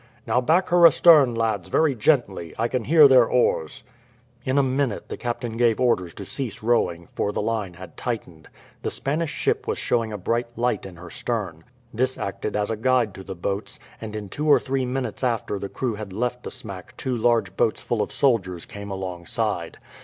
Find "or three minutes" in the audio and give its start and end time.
14.51-15.23